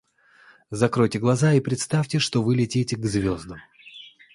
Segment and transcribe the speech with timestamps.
[0.71, 3.59] Закройте глаза и представьте, что вы летите к звездам.